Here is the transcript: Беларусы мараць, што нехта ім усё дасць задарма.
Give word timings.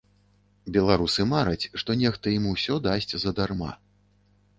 Беларусы 0.77 1.25
мараць, 1.33 1.69
што 1.81 1.91
нехта 2.03 2.33
ім 2.37 2.47
усё 2.53 2.79
дасць 2.87 3.13
задарма. 3.25 3.71